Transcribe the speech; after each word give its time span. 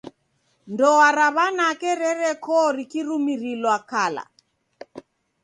Ndoa 0.71 1.07
ra 1.17 1.27
w'anake 1.35 1.89
rereko 2.01 2.55
rikirumirilwa 2.75 3.75
kala. 3.89 4.23